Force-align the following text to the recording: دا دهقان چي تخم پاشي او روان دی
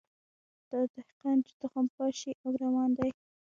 دا 0.69 0.79
دهقان 0.95 1.37
چي 1.45 1.53
تخم 1.61 1.85
پاشي 1.95 2.31
او 2.43 2.51
روان 2.61 2.89
دی 2.97 3.09